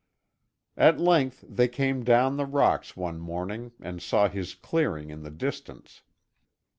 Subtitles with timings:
[0.77, 5.29] At length they came down the rocks one morning and saw his clearing in the
[5.29, 6.01] distance.